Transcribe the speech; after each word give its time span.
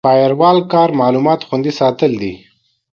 د 0.01 0.05
فایروال 0.07 0.57
کار 0.73 0.89
معلومات 1.01 1.39
خوندي 1.47 1.71
ساتل 1.79 2.11
دي. 2.21 2.33